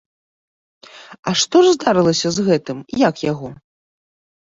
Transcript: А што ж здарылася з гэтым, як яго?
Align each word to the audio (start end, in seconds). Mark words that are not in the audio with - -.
А 1.27 1.35
што 1.43 1.57
ж 1.67 1.75
здарылася 1.77 2.27
з 2.39 2.49
гэтым, 2.51 2.77
як 3.09 3.15
яго? 3.31 3.57